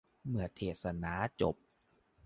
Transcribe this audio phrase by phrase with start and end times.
[0.27, 1.55] เมื่อเทศนาจบ